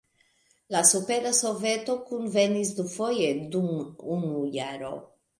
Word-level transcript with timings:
La 0.75 0.79
Supera 0.91 1.33
Soveto 1.39 1.95
kunvenis 2.07 2.71
dufoje 2.79 3.27
dum 3.57 3.69
unu 4.15 4.41
jaro. 4.57 4.91